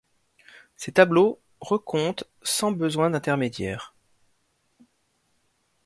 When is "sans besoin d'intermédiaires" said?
2.41-3.93